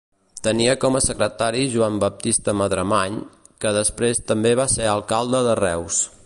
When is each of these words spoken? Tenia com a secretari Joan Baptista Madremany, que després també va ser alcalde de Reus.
Tenia 0.45 0.71
com 0.83 0.95
a 0.99 1.01
secretari 1.07 1.65
Joan 1.73 1.99
Baptista 2.03 2.55
Madremany, 2.63 3.19
que 3.65 3.75
després 3.77 4.25
també 4.33 4.55
va 4.63 4.67
ser 4.77 4.89
alcalde 4.97 5.43
de 5.51 5.57
Reus. 5.65 6.03